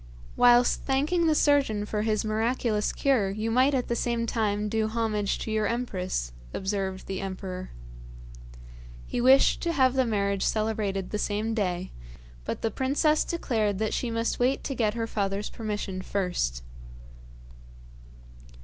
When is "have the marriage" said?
9.73-10.41